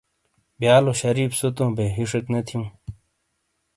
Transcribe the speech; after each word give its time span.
بیالو 0.59 0.93
شریف 1.01 1.31
سوتوں 1.39 1.69
بئے 1.75 1.85
ہِشیک 1.95 2.25
نے 2.33 2.41
تھیوں 2.47 2.65